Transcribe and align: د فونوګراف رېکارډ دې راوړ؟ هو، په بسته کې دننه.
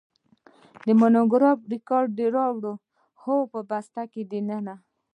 د 0.85 0.87
فونوګراف 0.99 1.59
رېکارډ 1.73 2.09
دې 2.19 2.27
راوړ؟ 2.35 2.65
هو، 3.21 3.35
په 3.51 3.59
بسته 3.69 4.01
کې 4.11 4.21
دننه. 4.31 4.75